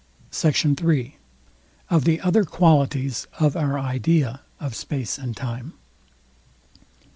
[0.31, 0.81] SECT.
[0.83, 1.15] III.
[1.91, 5.73] OF THE OTHER QUALITIES OF OUR IDEA OF SPACE AND TIME.